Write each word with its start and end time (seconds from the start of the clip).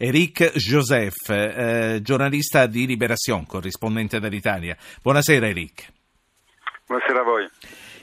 Eric 0.00 0.52
Joseph, 0.54 1.28
eh, 1.28 1.98
giornalista 2.02 2.66
di 2.66 2.86
Libération, 2.86 3.44
corrispondente 3.44 4.20
dell'Italia. 4.20 4.76
Buonasera 5.02 5.48
Eric. 5.48 5.92
Buonasera 6.86 7.20
a 7.20 7.24
voi. 7.24 7.48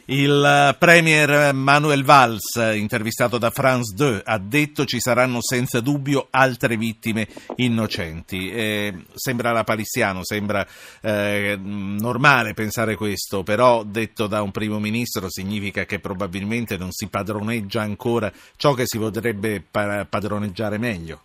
Il 0.07 0.75
premier 0.77 1.53
Manuel 1.53 2.03
Valls, 2.03 2.57
intervistato 2.73 3.37
da 3.37 3.49
France 3.49 3.95
2, 3.95 4.23
ha 4.25 4.37
detto 4.37 4.83
ci 4.83 4.99
saranno 4.99 5.41
senza 5.41 5.79
dubbio 5.79 6.27
altre 6.31 6.75
vittime 6.75 7.29
innocenti. 7.55 8.51
Eh, 8.51 9.05
sembra 9.13 9.53
lapalissiano, 9.53 10.19
sembra 10.25 10.67
eh, 10.99 11.57
normale 11.57 12.53
pensare 12.53 12.95
questo, 12.95 13.41
però 13.43 13.83
detto 13.83 14.27
da 14.27 14.41
un 14.41 14.51
primo 14.51 14.79
ministro 14.79 15.29
significa 15.29 15.85
che 15.85 15.99
probabilmente 15.99 16.75
non 16.75 16.91
si 16.91 17.07
padroneggia 17.07 17.81
ancora 17.81 18.29
ciò 18.57 18.73
che 18.73 18.83
si 18.85 18.97
potrebbe 18.97 19.63
padroneggiare 19.71 20.77
meglio. 20.77 21.24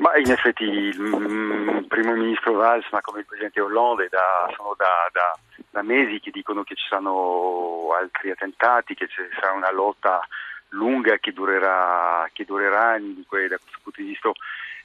Ma 0.00 0.16
in 0.16 0.30
effetti 0.30 0.64
il 0.64 0.98
mm, 0.98 1.84
primo 1.88 2.14
ministro 2.14 2.54
Valls, 2.54 2.88
ma 2.90 3.02
come 3.02 3.20
il 3.20 3.26
presidente 3.26 3.60
Hollande, 3.60 4.08
da, 4.08 4.50
sono 4.56 4.74
da, 4.74 4.86
da, 5.12 5.38
da, 5.70 5.82
mesi 5.82 6.20
che 6.20 6.30
dicono 6.30 6.62
che 6.62 6.74
ci 6.74 6.86
saranno 6.88 7.90
altri 7.92 8.30
attentati, 8.30 8.94
che 8.94 9.08
ci 9.08 9.20
sarà 9.38 9.52
una 9.52 9.70
lotta 9.70 10.26
lunga 10.70 11.18
che 11.18 11.32
durerà, 11.32 12.26
che 12.32 12.46
durerà 12.46 12.92
anni, 12.92 13.26
da 13.28 13.58
questo 13.58 13.78
punto 13.82 14.00
di 14.00 14.08
vista 14.08 14.32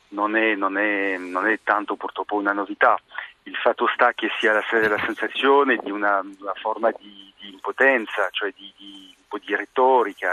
non 0.09 0.35
è, 0.35 0.55
non, 0.55 0.77
è, 0.77 1.17
non 1.17 1.47
è, 1.47 1.59
tanto 1.63 1.95
purtroppo 1.95 2.35
una 2.35 2.53
novità. 2.53 2.99
Il 3.43 3.55
fatto 3.55 3.87
sta 3.93 4.13
che 4.13 4.29
si 4.39 4.47
ha 4.47 4.53
la, 4.53 4.87
la 4.87 5.03
sensazione 5.05 5.77
di 5.77 5.91
una, 5.91 6.19
una 6.19 6.53
forma 6.55 6.91
di, 6.97 7.33
di, 7.39 7.51
impotenza, 7.51 8.27
cioè 8.31 8.51
di, 8.55 8.71
di 8.77 9.15
un 9.17 9.23
po' 9.27 9.37
di 9.37 9.55
retorica. 9.55 10.31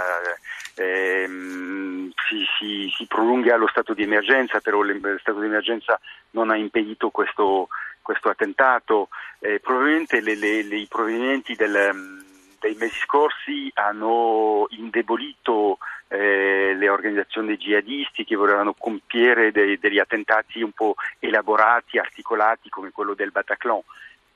Ehm, 0.76 2.10
si, 2.28 2.44
si, 2.58 2.92
si, 2.96 3.06
prolunga 3.06 3.56
lo 3.56 3.68
stato 3.68 3.92
di 3.92 4.02
emergenza, 4.02 4.60
però 4.60 4.80
lo 4.80 5.18
stato 5.18 5.40
di 5.40 5.46
emergenza 5.46 6.00
non 6.30 6.50
ha 6.50 6.56
impedito 6.56 7.10
questo, 7.10 7.68
questo 8.00 8.28
attentato. 8.28 9.08
Eh, 9.40 9.60
probabilmente 9.60 10.20
le, 10.20 10.34
le, 10.34 10.62
le, 10.62 10.76
i 10.76 10.86
provvedimenti 10.86 11.54
del, 11.54 12.22
dei 12.60 12.74
mesi 12.76 12.98
scorsi 13.00 13.70
hanno 13.74 14.66
indebolito 14.70 15.78
organizzazioni 16.92 17.56
jihadisti 17.56 18.24
che 18.24 18.36
volevano 18.36 18.74
compiere 18.74 19.52
dei, 19.52 19.78
degli 19.78 19.98
attentati 19.98 20.62
un 20.62 20.72
po' 20.72 20.94
elaborati, 21.18 21.98
articolati 21.98 22.68
come 22.68 22.90
quello 22.90 23.14
del 23.14 23.30
Bataclan. 23.30 23.80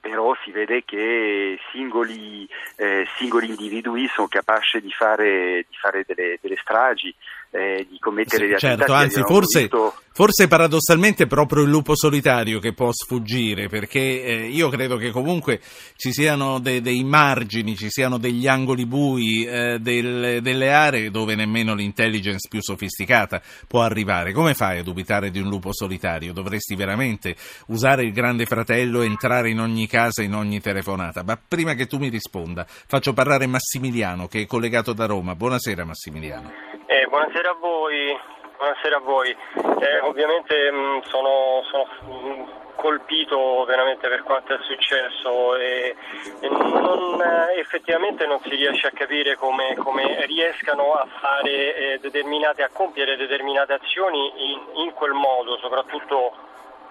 Però 0.01 0.37
si 0.45 0.53
vede 0.53 0.85
che 0.85 1.59
singoli, 1.73 2.49
eh, 2.77 3.09
singoli 3.17 3.49
individui 3.49 4.07
sono 4.07 4.29
capaci 4.29 4.81
di 4.81 4.93
fare, 4.93 5.65
di 5.69 5.77
fare 5.77 6.05
delle, 6.07 6.39
delle, 6.41 6.57
stragi, 6.57 7.13
eh, 7.57 7.87
di 7.89 7.99
commettere 7.99 8.45
sì, 8.45 8.49
degli 8.49 8.59
certo, 8.59 8.93
anzi 8.93 9.23
forse, 9.23 9.61
visto... 9.61 9.95
forse, 10.13 10.47
paradossalmente 10.47 11.25
è 11.25 11.27
proprio 11.27 11.63
il 11.63 11.71
lupo 11.71 11.97
solitario 11.97 12.59
che 12.59 12.75
può 12.75 12.91
sfuggire 12.93 13.69
perché 13.69 14.23
eh, 14.23 14.47
io 14.49 14.69
credo 14.69 14.97
che 14.97 15.11
comunque 15.11 15.61
ci 15.97 16.13
siano 16.13 16.59
de, 16.59 16.83
dei 16.83 17.03
margini, 17.03 17.75
ci 17.75 17.89
siano 17.89 18.19
degli 18.19 18.47
angoli 18.47 18.85
bui, 18.85 19.45
eh, 19.45 19.79
del, 19.81 20.43
delle 20.43 20.73
aree 20.73 21.11
dove 21.11 21.35
nemmeno 21.35 21.75
l'intelligence 21.75 22.47
più 22.49 22.61
sofisticata 22.61 23.41
può 23.67 23.81
arrivare. 23.83 24.33
Come 24.33 24.53
fai 24.53 24.79
a 24.79 24.83
dubitare 24.83 25.31
di 25.31 25.41
un 25.41 25.49
lupo 25.49 25.73
solitario? 25.73 26.35
Dovresti 26.35 26.75
veramente 26.75 27.35
usare 27.69 28.05
il 28.05 28.13
grande 28.13 28.45
fratello 28.45 29.01
e 29.01 29.07
entrare 29.07 29.49
in 29.49 29.61
ogni 29.61 29.87
casa, 29.87 30.23
in 30.23 30.35
ogni 30.35 30.61
telefonata. 30.61 31.23
Ma 31.23 31.37
prima 31.37 31.73
che 31.73 31.87
tu 31.87 31.97
mi 31.97 32.09
risponda 32.09 32.67
faccio 32.69 33.15
parlare 33.15 33.47
Massimiliano 33.47 34.27
che 34.27 34.43
è 34.43 34.47
collegato 34.47 34.93
da 34.93 35.07
Roma. 35.07 35.35
Buonasera 35.35 35.85
Massimiliano. 35.85 36.66
Buonasera 37.09 37.51
a 37.51 37.57
voi. 37.61 38.19
Buonasera 38.57 38.97
a 38.97 39.01
voi. 39.01 39.31
Eh, 39.31 40.01
ovviamente 40.01 40.71
mh, 40.73 40.77
mm, 40.77 40.99
sono, 41.03 41.63
sono 41.71 41.87
mh, 42.03 42.75
colpito 42.75 43.65
veramente 43.65 44.09
per 44.09 44.25
quanto 44.25 44.55
è 44.55 44.59
successo 44.63 45.55
e, 45.55 45.95
e 46.41 46.49
non, 46.49 47.21
eh, 47.23 47.61
effettivamente 47.61 48.27
non 48.27 48.41
si 48.43 48.49
riesce 48.49 48.89
a 48.89 48.91
capire 48.91 49.37
come, 49.37 49.77
come 49.77 50.27
riescano 50.27 50.95
a 50.95 51.07
fare 51.21 51.77
eh, 51.77 52.63
a 52.63 52.71
compiere 52.73 53.17
determinate 53.17 53.75
azioni 53.75 54.53
in, 54.53 54.61
in 54.87 54.93
quel 54.93 55.13
modo, 55.13 55.59
soprattutto 55.59 56.33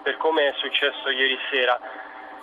per 0.02 0.16
come 0.16 0.48
è 0.48 0.54
successo 0.56 1.10
ieri 1.10 1.38
sera. 1.50 1.78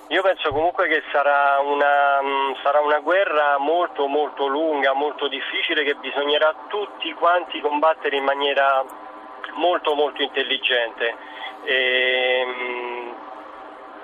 Io 0.07 0.21
penso 0.21 0.51
comunque 0.51 0.87
che 0.87 1.01
sarà 1.11 1.59
una, 1.59 2.21
mm, 2.21 2.53
sarà 2.61 2.81
una, 2.81 2.99
guerra 2.99 3.57
molto 3.57 4.07
molto 4.07 4.47
lunga, 4.47 4.93
molto 4.93 5.27
difficile 5.27 5.83
che 5.83 5.95
bisognerà 5.95 6.53
tutti 6.67 7.11
quanti 7.13 7.61
combattere 7.61 8.17
in 8.17 8.23
maniera 8.23 8.83
molto 9.53 9.95
molto 9.95 10.21
intelligente. 10.21 11.15
E, 11.63 12.43
mm, 12.45 13.11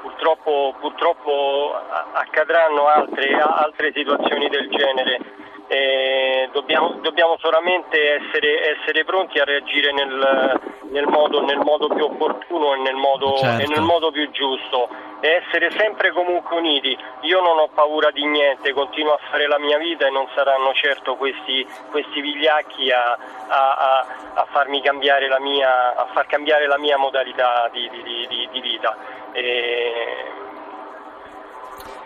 purtroppo, 0.02 0.76
purtroppo, 0.80 1.80
accadranno 2.14 2.88
altre, 2.88 3.34
altre 3.40 3.92
situazioni 3.94 4.48
del 4.50 4.70
genere 4.70 5.20
eh, 5.70 6.50
dobbiamo, 6.52 6.98
dobbiamo, 7.02 7.38
solamente 7.38 7.96
essere, 8.16 8.76
essere, 8.76 9.06
pronti 9.06 9.38
a 9.38 9.44
reagire 9.44 9.94
nel, 9.94 10.60
nel, 10.90 11.06
modo, 11.06 11.46
nel 11.46 11.60
modo, 11.60 11.88
più 11.90 12.06
opportuno 12.06 12.74
e 12.74 12.80
nel 12.80 12.96
modo, 12.96 13.38
certo. 13.38 13.62
e 13.62 13.68
nel 13.68 13.84
modo 13.84 14.10
più 14.10 14.28
giusto 14.32 14.90
e 15.22 15.44
essere 15.46 15.70
sempre 15.78 16.12
comunque 16.12 16.58
uniti. 16.58 16.98
Io 17.22 17.40
non 17.42 17.60
ho 17.60 17.70
paura 17.72 18.10
di 18.10 18.26
niente, 18.26 18.74
continuo 18.74 19.14
a 19.14 19.20
fare 19.30 19.48
la 19.48 19.60
mia 19.60 19.78
vita 19.78 20.08
e 20.08 20.10
non 20.10 20.28
saranno 20.34 20.74
certo 20.74 21.16
questi, 21.18 21.64
questi 21.92 22.20
vigliacchi 22.20 22.90
a, 22.90 23.16
a, 23.48 23.74
a, 23.76 24.06
a, 24.34 24.48
farmi 24.50 24.82
cambiare 24.82 25.28
la 25.28 25.40
mia, 25.40 25.96
a 25.96 26.08
far 26.14 26.26
cambiare 26.26 26.66
la 26.66 26.80
mia 26.80 26.98
modalità 26.98 27.70
di, 27.72 27.88
di, 27.92 28.28
di, 28.28 28.50
di 28.52 28.60
vita. 28.60 28.98
E, 29.34 29.94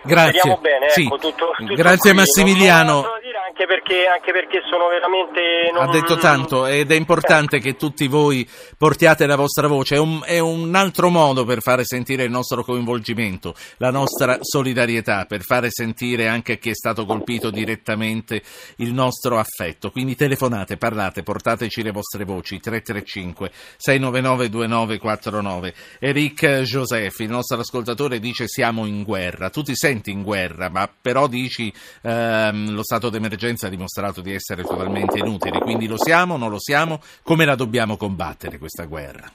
Grazie. 0.05 0.57
Bene, 0.59 0.89
sì. 0.89 1.05
ecco, 1.05 1.17
tutto, 1.17 1.53
tutto 1.55 1.73
Grazie 1.75 2.11
qui. 2.11 2.19
Massimiliano 2.19 3.21
anche 3.53 3.67
perché, 3.67 4.07
anche 4.07 4.31
perché 4.31 4.61
sono 4.67 4.87
veramente... 4.87 5.69
Non... 5.71 5.87
Ha 5.87 5.91
detto 5.91 6.17
tanto 6.17 6.65
ed 6.65 6.91
è 6.91 6.95
importante 6.95 7.59
che 7.59 7.75
tutti 7.75 8.07
voi 8.07 8.47
portiate 8.77 9.27
la 9.27 9.35
vostra 9.35 9.67
voce, 9.67 9.95
è 9.95 9.99
un, 9.99 10.21
è 10.25 10.39
un, 10.39 10.73
altro 10.73 11.09
modo 11.09 11.45
per 11.45 11.61
fare 11.61 11.85
sentire 11.85 12.23
il 12.23 12.31
nostro 12.31 12.63
coinvolgimento, 12.63 13.53
la 13.77 13.91
nostra 13.91 14.39
solidarietà, 14.41 15.25
per 15.25 15.41
fare 15.41 15.69
sentire 15.69 16.27
anche 16.27 16.53
a 16.53 16.55
chi 16.55 16.71
è 16.71 16.73
stato 16.73 17.05
colpito 17.05 17.51
direttamente 17.51 18.41
il 18.77 18.91
nostro 18.91 19.37
affetto. 19.37 19.91
Quindi 19.91 20.15
telefonate, 20.15 20.77
parlate, 20.77 21.21
portateci 21.21 21.83
le 21.83 21.91
vostre 21.91 22.23
voci, 22.25 22.59
335 22.59 23.51
699 23.77 24.49
2949. 24.49 25.73
Eric 25.99 26.61
Joseph, 26.61 27.19
il 27.19 27.29
nostro 27.29 27.59
ascoltatore, 27.59 28.19
dice 28.19 28.47
siamo 28.47 28.87
in 28.87 29.03
guerra. 29.03 29.51
Tu 29.51 29.61
ti 29.61 29.75
senti 29.75 30.09
in 30.09 30.23
guerra, 30.23 30.69
ma 30.69 30.89
però 30.99 31.27
dici 31.27 31.71
ehm, 32.01 32.71
lo 32.71 32.83
stato 32.83 33.09
d'emergenza 33.09 33.41
l'emergenza 33.43 33.67
ha 33.67 33.69
dimostrato 33.69 34.21
di 34.21 34.33
essere 34.33 34.63
totalmente 34.63 35.19
inutile, 35.19 35.59
quindi 35.59 35.87
lo 35.87 35.97
siamo, 35.97 36.37
non 36.37 36.49
lo 36.49 36.59
siamo, 36.59 37.01
come 37.23 37.43
la 37.45 37.55
dobbiamo 37.55 37.97
combattere 37.97 38.57
questa 38.57 38.85
guerra? 38.85 39.27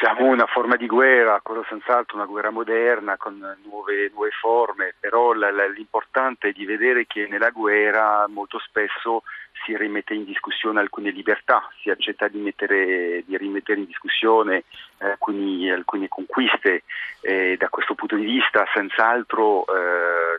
Siamo 0.00 0.30
una 0.30 0.46
forma 0.46 0.76
di 0.76 0.86
guerra, 0.86 1.40
quello 1.42 1.64
senz'altro 1.68 2.16
una 2.16 2.26
guerra 2.26 2.50
moderna 2.50 3.16
con 3.16 3.36
nuove, 3.64 4.10
nuove 4.12 4.30
forme, 4.40 4.94
però 5.00 5.32
l'importante 5.32 6.50
è 6.50 6.52
di 6.52 6.64
vedere 6.64 7.06
che 7.06 7.26
nella 7.28 7.50
guerra 7.50 8.24
molto 8.28 8.60
spesso 8.60 9.24
si 9.64 9.76
rimette 9.76 10.14
in 10.14 10.24
discussione 10.24 10.78
alcune 10.78 11.10
libertà, 11.10 11.68
si 11.82 11.90
accetta 11.90 12.28
di, 12.28 12.38
mettere, 12.38 13.24
di 13.26 13.36
rimettere 13.36 13.80
in 13.80 13.86
discussione 13.86 14.62
alcuni, 14.98 15.68
alcune 15.68 16.06
conquiste. 16.06 16.84
E 17.20 17.56
da 17.58 17.68
questo 17.68 17.94
punto 17.94 18.14
di 18.14 18.24
vista 18.24 18.64
senz'altro 18.72 19.64
eh, 19.66 20.38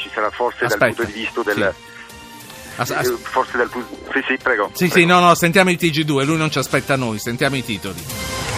ci 0.00 0.10
sarà 0.12 0.30
forse 0.30 0.64
Aspetta, 0.64 0.86
dal 0.86 0.94
punto 0.94 1.12
di 1.12 1.18
vista 1.20 1.42
del... 1.42 1.74
Sì. 1.74 1.88
As- 2.76 2.90
as- 2.90 3.18
forse 3.22 3.56
dal 3.56 3.68
punto... 3.68 3.96
Sì, 4.12 4.24
sì, 4.26 4.36
prego. 4.42 4.70
Sì, 4.72 4.88
prego. 4.88 4.94
sì, 4.94 5.04
no, 5.04 5.20
no, 5.20 5.34
sentiamo 5.34 5.70
il 5.70 5.78
TG2, 5.80 6.24
lui 6.24 6.36
non 6.36 6.50
ci 6.50 6.58
aspetta 6.58 6.96
noi, 6.96 7.18
sentiamo 7.18 7.56
i 7.56 7.64
titoli. 7.64 8.02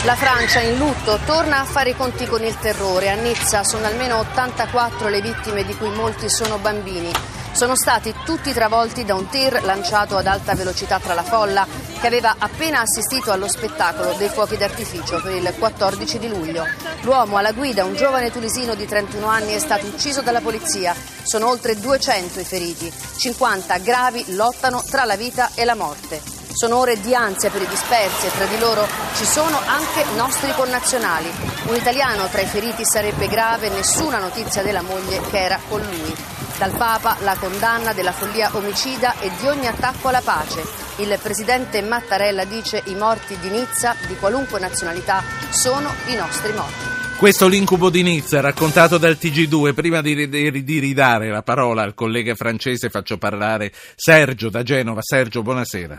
La 0.05 0.17
Francia 0.17 0.61
in 0.61 0.79
lutto 0.79 1.19
torna 1.25 1.61
a 1.61 1.65
fare 1.65 1.91
i 1.91 1.97
conti 1.97 2.27
con 2.27 2.43
il 2.43 2.57
terrore. 2.59 3.11
A 3.11 3.15
Nizza 3.15 3.63
sono 3.63 3.87
almeno 3.87 4.19
84 4.19 5.09
le 5.09 5.21
vittime 5.21 5.65
di 5.65 5.75
cui 5.77 5.91
molti 5.91 6.29
sono 6.29 6.59
bambini 6.59 7.13
sono 7.53 7.77
stati 7.77 8.15
tutti 8.25 8.53
travolti 8.53 9.05
da 9.05 9.15
un 9.15 9.29
tir 9.29 9.63
lanciato 9.63 10.17
ad 10.17 10.27
alta 10.27 10.55
velocità 10.55 10.99
tra 10.99 11.15
la 11.15 11.23
folla 11.23 11.67
che 12.01 12.07
aveva 12.07 12.37
appena 12.39 12.81
assistito 12.81 13.31
allo 13.31 13.47
spettacolo 13.47 14.15
dei 14.15 14.29
fuochi 14.29 14.57
d'artificio 14.57 15.21
per 15.23 15.35
il 15.35 15.55
14 15.57 16.19
di 16.19 16.29
luglio. 16.29 16.67
L'uomo 17.03 17.37
alla 17.37 17.53
guida, 17.53 17.85
un 17.85 17.95
giovane 17.95 18.33
tunisino 18.33 18.75
di 18.75 18.87
31 18.87 19.27
anni, 19.27 19.53
è 19.53 19.59
stato 19.59 19.87
ucciso 19.87 20.23
dalla 20.23 20.41
polizia. 20.41 20.95
Sono 21.23 21.49
oltre 21.49 21.79
200 21.79 22.41
i 22.41 22.45
feriti, 22.45 22.93
50 23.17 23.79
gravi 23.79 24.35
lottano 24.35 24.83
tra 24.91 25.05
la 25.05 25.17
vita 25.17 25.51
e 25.55 25.65
la 25.65 25.77
morte. 25.77 26.21
Sono 26.55 26.79
ore 26.79 27.01
di 27.01 27.15
ansia 27.15 27.51
per 27.51 27.63
i 27.63 27.69
dispersi 27.69 28.27
e 28.27 28.33
tra 28.33 28.47
di 28.47 28.59
loro 28.59 28.87
ci 29.15 29.25
sono 29.25 29.59
anche 29.65 30.05
nostri 30.17 30.53
connazionali. 30.55 31.31
Un 31.67 31.77
italiano 31.77 32.27
tra 32.29 32.41
i 32.41 32.47
feriti 32.47 32.85
sarebbe 32.85 33.29
grave, 33.29 33.69
nessuna 33.69 34.19
notizia 34.19 34.63
della 34.63 34.83
moglie 34.83 35.21
che 35.31 35.41
era 35.41 35.59
con 35.69 35.81
lui. 35.81 36.32
Dal 36.63 36.79
Papa 36.79 37.19
la 37.27 37.35
condanna 37.35 37.91
della 37.93 38.15
follia 38.15 38.47
omicida 38.55 39.19
e 39.19 39.35
di 39.35 39.51
ogni 39.51 39.67
attacco 39.67 40.15
alla 40.15 40.23
pace. 40.23 40.63
Il 41.03 41.11
presidente 41.19 41.83
Mattarella 41.83 42.47
dice 42.47 42.87
i 42.87 42.95
morti 42.95 43.35
di 43.43 43.51
Nizza, 43.51 43.99
di 44.07 44.15
qualunque 44.15 44.63
nazionalità, 44.63 45.27
sono 45.51 45.91
i 46.07 46.15
nostri 46.15 46.55
morti. 46.55 47.19
Questo 47.19 47.51
l'incubo 47.51 47.91
di 47.91 48.07
Nizza, 48.07 48.39
raccontato 48.39 48.95
dal 48.95 49.19
TG2. 49.19 49.75
Prima 49.75 49.99
di, 50.07 50.15
di, 50.31 50.63
di, 50.63 50.79
ridare 50.79 51.35
la 51.35 51.43
parola 51.43 51.83
al 51.83 51.99
collega 51.99 52.37
francese, 52.37 52.95
faccio 52.95 53.19
parlare 53.19 53.75
Sergio 53.99 54.49
da 54.49 54.63
Genova. 54.63 55.03
Sergio, 55.03 55.43
buonasera. 55.43 55.99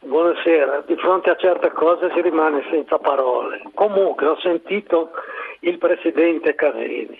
Buonasera, 0.00 0.84
di 0.86 0.96
fronte 0.96 1.30
a 1.30 1.36
certe 1.40 1.72
cose 1.72 2.12
si 2.12 2.20
rimane 2.20 2.60
senza 2.70 2.98
parole. 2.98 3.62
Comunque 3.72 4.26
ho 4.26 4.36
sentito 4.38 5.12
il 5.60 5.78
presidente 5.78 6.54
Casini, 6.54 7.18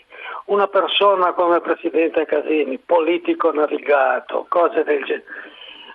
una 0.49 0.67
persona 0.67 1.33
come 1.33 1.57
il 1.57 1.63
presidente 1.63 2.27
Casini, 2.27 2.79
politico 2.79 3.53
navigato, 3.53 4.47
cose 4.49 4.83
del 4.85 5.05
genere. 5.05 5.25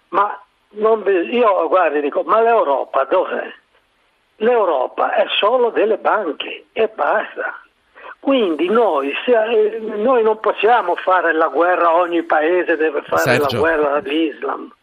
Ma 0.09 0.39
non, 0.71 1.03
io 1.29 1.67
guardi, 1.67 2.01
dico, 2.01 2.23
ma 2.23 2.41
l'Europa 2.41 3.03
dov'è? 3.05 3.51
L'Europa 4.37 5.13
è 5.13 5.25
solo 5.37 5.69
delle 5.69 5.97
banche 5.97 6.65
e 6.71 6.87
basta. 6.87 7.59
Quindi 8.19 8.69
noi, 8.69 9.13
se, 9.25 9.79
noi, 9.79 10.23
non 10.23 10.39
possiamo 10.39 10.95
fare 10.95 11.33
la 11.33 11.47
guerra, 11.47 11.95
ogni 11.95 12.23
paese 12.23 12.77
deve 12.77 13.01
fare 13.01 13.21
Sergio. 13.21 13.47
la 13.55 13.59
guerra 13.59 13.93
all'Islam. 13.95 14.73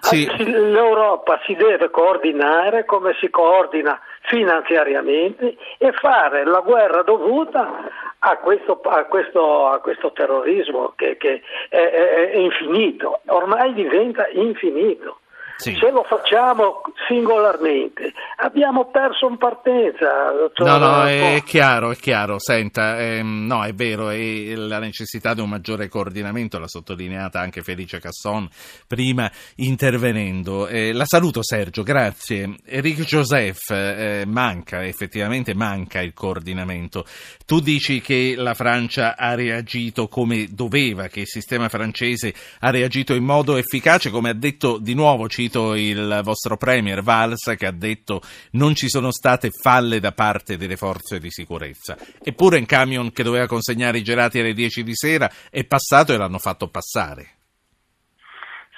Sì. 0.00 0.28
L'Europa 0.44 1.40
si 1.44 1.54
deve 1.54 1.88
coordinare 1.90 2.84
come 2.84 3.14
si 3.20 3.30
coordina 3.30 3.98
finanziariamente 4.22 5.56
e 5.78 5.92
fare 5.92 6.44
la 6.44 6.60
guerra 6.60 7.02
dovuta 7.02 7.90
a 8.18 8.36
questo, 8.38 8.80
a 8.80 9.04
questo, 9.04 9.66
a 9.66 9.80
questo 9.80 10.12
terrorismo 10.12 10.92
che, 10.96 11.16
che 11.16 11.42
è, 11.68 11.76
è, 11.76 12.30
è 12.30 12.36
infinito, 12.36 13.20
ormai 13.26 13.72
diventa 13.74 14.28
infinito. 14.28 15.18
Sì. 15.62 15.76
Se 15.78 15.90
lo 15.90 16.02
facciamo 16.02 16.82
singolarmente 17.06 18.12
abbiamo 18.36 18.90
perso 18.90 19.28
in 19.28 19.38
partenza. 19.38 20.32
No, 20.56 20.78
no, 20.78 21.06
è 21.06 21.40
chiaro, 21.44 21.92
è 21.92 21.96
chiaro. 21.96 22.40
Senta, 22.40 22.98
ehm, 22.98 23.46
no, 23.46 23.64
è 23.64 23.72
vero, 23.72 24.08
è 24.08 24.54
la 24.56 24.80
necessità 24.80 25.34
di 25.34 25.40
un 25.40 25.48
maggiore 25.48 25.88
coordinamento 25.88 26.58
l'ha 26.58 26.66
sottolineata 26.66 27.38
anche 27.38 27.62
Felice 27.62 28.00
Casson 28.00 28.48
prima 28.86 29.30
intervenendo. 29.56 30.66
Eh, 30.66 30.92
la 30.92 31.04
saluto 31.04 31.44
Sergio, 31.44 31.84
grazie. 31.84 32.56
Enrique 32.66 33.04
Joseph, 33.04 33.70
eh, 33.70 34.24
manca, 34.26 34.84
effettivamente 34.84 35.54
manca 35.54 36.00
il 36.00 36.12
coordinamento. 36.12 37.04
Tu 37.46 37.60
dici 37.60 38.00
che 38.00 38.34
la 38.36 38.54
Francia 38.54 39.16
ha 39.16 39.34
reagito 39.34 40.08
come 40.08 40.48
doveva, 40.50 41.06
che 41.06 41.20
il 41.20 41.28
sistema 41.28 41.68
francese 41.68 42.34
ha 42.60 42.70
reagito 42.70 43.14
in 43.14 43.24
modo 43.24 43.56
efficace, 43.56 44.10
come 44.10 44.30
ha 44.30 44.34
detto 44.34 44.78
di 44.78 44.94
nuovo, 44.94 45.28
cito 45.28 45.51
sentito 45.52 45.74
il 45.74 46.20
vostro 46.24 46.56
Premier 46.56 47.02
Valls 47.02 47.54
che 47.56 47.66
ha 47.66 47.72
detto 47.72 48.22
non 48.52 48.74
ci 48.74 48.88
sono 48.88 49.12
state 49.12 49.50
falle 49.50 50.00
da 50.00 50.12
parte 50.12 50.56
delle 50.56 50.76
forze 50.76 51.18
di 51.18 51.30
sicurezza. 51.30 51.96
Eppure 52.22 52.58
un 52.58 52.66
camion 52.66 53.12
che 53.12 53.22
doveva 53.22 53.46
consegnare 53.46 53.98
i 53.98 54.02
gelati 54.02 54.38
alle 54.38 54.54
10 54.54 54.82
di 54.82 54.94
sera 54.94 55.30
è 55.50 55.64
passato 55.64 56.14
e 56.14 56.16
l'hanno 56.16 56.38
fatto 56.38 56.68
passare. 56.68 57.41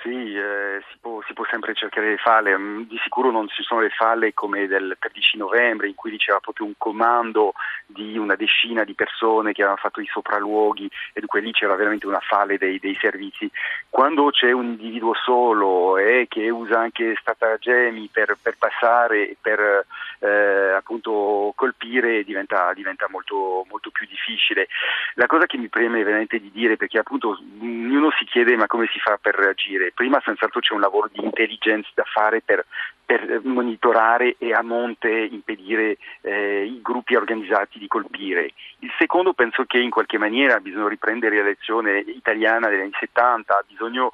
Sì, 0.04 0.36
eh, 0.36 0.82
si, 0.90 0.98
può, 1.00 1.22
si, 1.26 1.32
può, 1.32 1.46
sempre 1.50 1.72
cercare 1.72 2.10
le 2.10 2.18
falle, 2.18 2.54
mm, 2.58 2.82
di 2.82 3.00
sicuro 3.02 3.30
non 3.30 3.48
ci 3.48 3.62
sono 3.62 3.80
le 3.80 3.88
falle 3.88 4.34
come 4.34 4.66
del 4.66 4.98
13 4.98 5.38
novembre 5.38 5.88
in 5.88 5.94
cui 5.94 6.14
c'era 6.18 6.40
proprio 6.40 6.66
un 6.66 6.74
comando 6.76 7.54
di 7.86 8.18
una 8.18 8.34
decina 8.34 8.84
di 8.84 8.92
persone 8.92 9.52
che 9.52 9.62
avevano 9.62 9.80
fatto 9.80 10.02
i 10.02 10.06
sopralluoghi 10.12 10.90
e 11.14 11.20
dunque 11.20 11.40
lì 11.40 11.52
c'era 11.52 11.74
veramente 11.74 12.06
una 12.06 12.20
falle 12.20 12.58
dei, 12.58 12.78
dei 12.78 12.94
servizi. 13.00 13.50
Quando 13.88 14.28
c'è 14.28 14.50
un 14.52 14.66
individuo 14.66 15.14
solo 15.14 15.96
e 15.96 16.20
eh, 16.20 16.28
che 16.28 16.50
usa 16.50 16.80
anche 16.80 17.16
stratagemmi 17.18 18.10
per, 18.12 18.36
per 18.42 18.58
passare, 18.58 19.36
per 19.40 19.86
eh, 20.18 20.72
appunto 20.72 21.52
colpire 21.56 22.24
diventa, 22.24 22.72
diventa 22.74 23.06
molto, 23.08 23.64
molto, 23.70 23.90
più 23.90 24.06
difficile. 24.06 24.68
La 25.14 25.26
cosa 25.26 25.46
che 25.46 25.56
mi 25.56 25.68
preme 25.68 26.02
veramente 26.02 26.38
di 26.38 26.50
dire, 26.50 26.76
perché 26.76 26.98
appunto 26.98 27.38
ognuno 27.60 28.10
si 28.18 28.24
chiede 28.24 28.56
ma 28.56 28.66
come 28.66 28.88
si 28.92 28.98
fa 28.98 29.18
per 29.20 29.34
reagire, 29.34 29.92
prima 29.94 30.20
senz'altro 30.24 30.60
c'è 30.60 30.74
un 30.74 30.80
lavoro 30.80 31.08
di 31.10 31.22
intelligence 31.22 31.90
da 31.94 32.04
fare 32.04 32.42
per, 32.42 32.66
per 33.04 33.40
monitorare 33.44 34.36
e 34.38 34.52
a 34.52 34.62
monte 34.62 35.08
impedire 35.08 35.96
eh, 36.22 36.64
i 36.64 36.80
gruppi 36.82 37.14
organizzati 37.14 37.78
di 37.78 37.88
colpire. 37.88 38.52
Il 38.80 38.92
secondo 38.98 39.32
penso 39.32 39.64
che 39.64 39.78
in 39.78 39.90
qualche 39.90 40.18
maniera 40.18 40.58
bisogna 40.58 40.88
riprendere 40.88 41.36
la 41.36 41.44
lezione 41.44 41.98
italiana 41.98 42.68
degli 42.68 42.80
anni 42.80 42.96
70, 42.98 43.54
ha 43.54 43.64
bisogno 43.66 44.12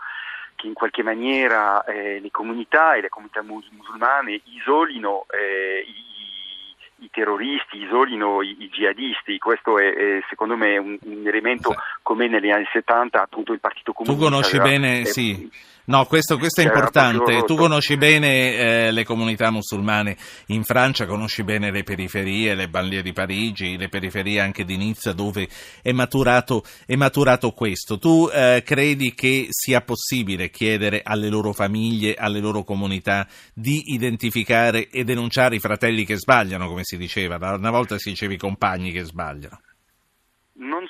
che 0.54 0.66
in 0.66 0.74
qualche 0.74 1.02
maniera 1.02 1.82
eh, 1.84 2.20
le 2.20 2.30
comunità 2.30 2.94
e 2.94 3.00
le 3.00 3.08
comunità 3.08 3.42
musulmane 3.42 4.42
isolino 4.44 5.24
eh, 5.30 5.84
i, 5.86 6.09
i, 7.00 7.08
terroristi, 7.10 7.78
isolino 7.78 8.42
i, 8.42 8.56
i 8.58 8.68
jihadisti, 8.68 9.38
questo 9.38 9.78
è, 9.78 9.92
è, 9.92 10.20
secondo 10.28 10.56
me 10.56 10.78
un, 10.78 10.98
un 11.02 11.26
elemento 11.26 11.74
come 12.02 12.28
negli 12.28 12.50
anni 12.50 12.66
70 12.72 13.20
appunto 13.20 13.52
il 13.52 13.60
Partito 13.60 13.92
Comunista. 13.92 14.24
Tu 14.24 14.30
conosci 14.30 14.58
bene, 14.58 15.04
sì 15.04 15.50
No, 15.90 16.04
questo, 16.04 16.38
questo 16.38 16.60
è 16.60 16.64
importante. 16.64 17.42
Tu 17.42 17.56
conosci 17.56 17.96
bene 17.96 18.54
eh, 18.54 18.92
le 18.92 19.04
comunità 19.04 19.50
musulmane 19.50 20.16
in 20.46 20.62
Francia, 20.62 21.04
conosci 21.04 21.42
bene 21.42 21.72
le 21.72 21.82
periferie, 21.82 22.54
le 22.54 22.68
banlieue 22.68 23.02
di 23.02 23.12
Parigi, 23.12 23.76
le 23.76 23.88
periferie 23.88 24.38
anche 24.38 24.64
di 24.64 24.76
Nizza 24.76 25.12
dove 25.12 25.48
è 25.82 25.90
maturato, 25.90 26.62
è 26.86 26.94
maturato 26.94 27.50
questo. 27.50 27.98
Tu 27.98 28.30
eh, 28.32 28.62
credi 28.64 29.14
che 29.14 29.46
sia 29.48 29.80
possibile 29.80 30.50
chiedere 30.50 31.00
alle 31.02 31.28
loro 31.28 31.52
famiglie, 31.52 32.14
alle 32.14 32.38
loro 32.38 32.62
comunità 32.62 33.26
di 33.52 33.92
identificare 33.92 34.90
e 34.90 35.02
denunciare 35.02 35.56
i 35.56 35.60
fratelli 35.60 36.04
che 36.04 36.16
sbagliano, 36.16 36.68
come 36.68 36.84
si 36.84 36.89
diceva? 36.96 37.36
Una 37.54 37.70
volta 37.70 37.98
si 37.98 38.10
diceva 38.10 38.32
i 38.32 38.38
compagni 38.38 38.92
che 38.92 39.04
sbagliano 39.04 39.60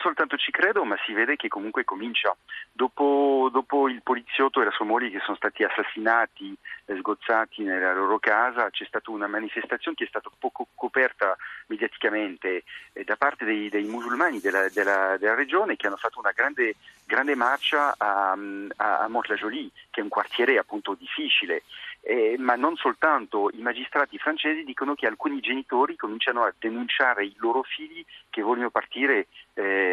soltanto 0.01 0.37
ci 0.37 0.51
credo, 0.51 0.85
ma 0.85 0.97
si 1.05 1.13
vede 1.13 1.37
che 1.37 1.49
comunque 1.49 1.85
comincia. 1.85 2.35
Dopo, 2.73 3.49
dopo, 3.53 3.89
il 3.89 4.03
poliziotto 4.03 4.61
e 4.61 4.65
la 4.65 4.71
sua 4.71 4.85
moglie 4.85 5.11
che 5.11 5.21
sono 5.21 5.37
stati 5.37 5.63
assassinati 5.63 6.57
e 6.87 6.97
sgozzati 6.97 7.63
nella 7.63 7.95
loro 7.95 8.19
casa, 8.19 8.71
c'è 8.71 8.85
stata 8.87 9.11
una 9.11 9.27
manifestazione 9.27 9.97
che 9.97 10.05
è 10.05 10.09
stata 10.09 10.31
poco 10.39 10.67
coperta 10.75 11.37
mediaticamente 11.67 12.65
eh, 12.93 13.05
da 13.05 13.17
parte 13.17 13.45
dei, 13.45 13.69
dei 13.69 13.85
musulmani 13.85 14.41
della, 14.41 14.69
della, 14.71 15.17
della, 15.19 15.35
regione 15.35 15.77
che 15.77 15.87
hanno 15.87 15.97
fatto 15.97 16.19
una 16.19 16.33
grande, 16.33 16.75
grande 17.05 17.35
marcia 17.35 17.95
a, 17.97 18.37
a, 18.77 18.99
a 18.99 19.09
Mont-la-Jolie, 19.09 19.71
che 19.91 20.01
è 20.01 20.03
un 20.03 20.09
quartiere 20.09 20.59
appunto 20.59 20.95
difficile. 20.95 21.63
Eh, 22.03 22.37
ma 22.39 22.55
non 22.55 22.77
soltanto, 22.77 23.51
i 23.53 23.61
magistrati 23.61 24.17
francesi 24.17 24.65
dicono 24.65 24.95
che 24.95 25.07
alcuni 25.07 25.41
genitori 25.41 25.97
cominciano 25.97 26.45
a 26.45 26.55
denunciare 26.59 27.27
i 27.27 27.35
loro 27.37 27.63
figli 27.63 28.03
che 28.31 28.41
vogliono 28.41 28.71
partire 28.71 29.27
eh, 29.55 29.90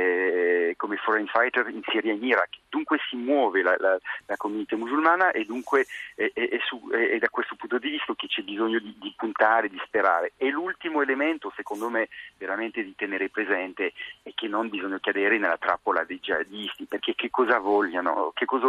come 0.77 0.97
foreign 0.97 1.25
fighter 1.25 1.67
in 1.69 1.81
Siria 1.89 2.11
e 2.11 2.15
in 2.15 2.23
Iraq. 2.23 2.57
Dunque 2.69 2.99
si 3.09 3.15
muove 3.15 3.61
la, 3.61 3.75
la, 3.79 3.97
la 4.25 4.37
comunità 4.37 4.75
musulmana 4.75 5.31
e 5.31 5.45
dunque 5.45 5.85
è, 6.15 6.31
è, 6.33 6.49
è, 6.49 6.59
su, 6.65 6.89
è, 6.89 7.17
da 7.17 7.29
questo 7.29 7.55
punto 7.55 7.77
di 7.77 7.89
vista 7.89 8.13
che 8.15 8.27
c'è 8.27 8.41
bisogno 8.41 8.79
di, 8.79 8.95
di, 8.99 9.13
puntare, 9.15 9.69
di 9.69 9.81
sperare. 9.85 10.33
E 10.37 10.49
l'ultimo 10.49 11.01
elemento, 11.01 11.51
secondo 11.55 11.89
me, 11.89 12.09
veramente 12.37 12.83
di 12.83 12.95
tenere 12.95 13.29
presente 13.29 13.93
è 14.23 14.31
che 14.33 14.47
non 14.47 14.69
bisogna 14.69 14.99
cadere 14.99 15.37
nella 15.37 15.57
trappola 15.57 16.03
dei 16.03 16.19
jihadisti, 16.19 16.85
perché 16.85 17.15
che 17.15 17.29
cosa 17.29 17.59
vogliono? 17.59 18.31
Che 18.33 18.45
cosa, 18.45 18.67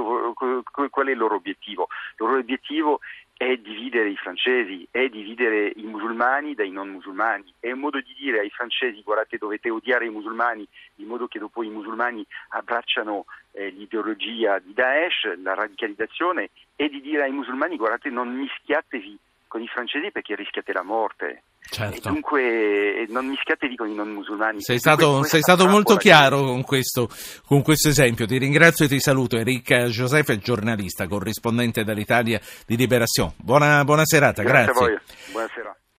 qual 0.90 1.06
è 1.06 1.10
il 1.10 1.18
loro 1.18 1.36
obiettivo? 1.36 1.88
Il 1.90 2.26
loro 2.26 2.38
obiettivo 2.38 3.00
è 3.38 3.56
dividere 3.56 4.10
i 4.10 4.16
francesi, 4.16 4.84
è 4.90 5.08
dividere 5.08 5.72
i 5.76 5.84
musulmani 5.84 6.54
dai 6.54 6.70
non 6.72 6.88
musulmani, 6.88 7.54
è 7.60 7.70
un 7.70 7.78
modo 7.78 8.00
di 8.00 8.12
dire 8.18 8.40
ai 8.40 8.50
francesi 8.50 9.00
guardate 9.02 9.38
dovete 9.38 9.70
odiare 9.70 10.06
i 10.06 10.10
musulmani 10.10 10.66
in 10.96 11.06
modo 11.06 11.28
che 11.28 11.38
dopo 11.38 11.62
i 11.62 11.68
musulmani 11.68 12.26
abbracciano 12.48 13.26
eh, 13.52 13.68
l'ideologia 13.68 14.58
di 14.58 14.74
Daesh, 14.74 15.40
la 15.40 15.54
radicalizzazione 15.54 16.50
e 16.74 16.88
di 16.88 17.00
dire 17.00 17.22
ai 17.22 17.30
musulmani 17.30 17.76
guardate 17.76 18.10
non 18.10 18.28
mischiatevi 18.34 19.16
con 19.46 19.62
i 19.62 19.68
francesi 19.68 20.10
perché 20.10 20.34
rischiate 20.34 20.72
la 20.72 20.82
morte. 20.82 21.42
Certo. 21.70 22.08
E 22.08 22.12
dunque 22.12 23.06
non 23.08 23.26
mischiatevi 23.26 23.76
con 23.76 23.88
i 23.88 23.94
non 23.94 24.08
musulmani. 24.08 24.62
Sei 24.62 24.78
stato, 24.78 25.22
sei 25.24 25.40
stato 25.40 25.66
molto 25.66 25.96
chiaro 25.96 26.42
con 26.44 26.62
questo, 26.62 27.08
con 27.46 27.62
questo, 27.62 27.88
esempio. 27.88 28.26
Ti 28.26 28.38
ringrazio 28.38 28.86
e 28.86 28.88
ti 28.88 29.00
saluto. 29.00 29.36
Enrica 29.36 29.84
è 29.84 30.36
giornalista, 30.38 31.06
corrispondente 31.06 31.84
dall'Italia 31.84 32.40
di 32.66 32.76
Liberation. 32.76 33.32
Buona, 33.36 33.84
buona 33.84 34.04
serata, 34.04 34.42
grazie. 34.42 35.00
grazie. 35.32 35.77